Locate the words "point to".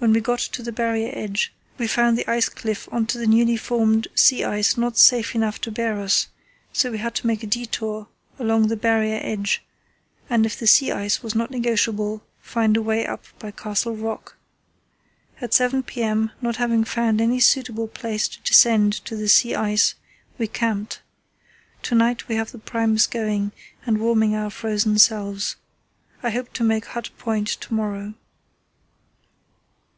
27.18-27.74